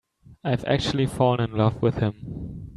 I've 0.43 0.65
actually 0.65 1.05
fallen 1.05 1.51
in 1.51 1.55
love 1.55 1.79
with 1.83 1.97
him. 1.97 2.65